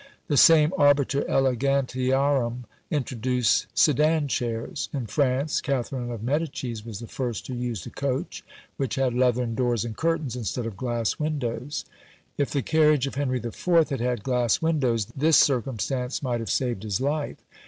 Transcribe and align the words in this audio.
The 0.29 0.35
same 0.35 0.73
arbiter 0.79 1.23
elegantiarum 1.29 2.63
introduced 2.89 3.67
sedan 3.75 4.27
chairs. 4.29 4.89
In 4.91 5.05
France, 5.05 5.61
Catherine 5.61 6.09
of 6.09 6.23
Medicis 6.23 6.83
was 6.83 6.97
the 6.97 7.05
first 7.07 7.45
who 7.45 7.53
used 7.53 7.85
a 7.85 7.91
coach, 7.91 8.43
which 8.77 8.95
had 8.95 9.13
leathern 9.13 9.53
doors 9.53 9.85
and 9.85 9.95
curtains, 9.95 10.35
instead 10.35 10.65
of 10.65 10.75
glass 10.75 11.19
windows. 11.19 11.85
If 12.35 12.49
the 12.49 12.63
carriage 12.63 13.05
of 13.05 13.13
Henry 13.13 13.37
IV. 13.37 13.63
had 13.89 13.99
had 14.01 14.23
glass 14.23 14.59
windows, 14.59 15.05
this 15.15 15.37
circumstance 15.37 16.23
might 16.23 16.39
have 16.39 16.49
saved 16.49 16.81
his 16.81 16.99
life. 16.99 17.37